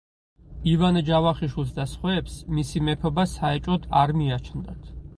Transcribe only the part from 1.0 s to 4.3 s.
ჯავახიშვილს და სხვებს მისი მეფობა საეჭვოდ არ